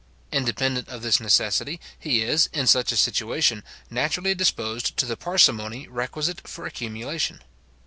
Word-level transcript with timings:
Independent 0.31 0.89
of 0.89 1.03
this 1.03 1.19
necessity, 1.19 1.79
he 1.99 2.23
is, 2.23 2.49
in 2.53 2.65
such 2.65 2.91
a 2.91 2.97
situation, 2.97 3.63
naturally 3.91 4.33
disposed 4.33 4.97
to 4.97 5.05
the 5.05 5.15
parsimony 5.15 5.87
requisite 5.87 6.47
for 6.47 6.65
accumulation. 6.65 7.43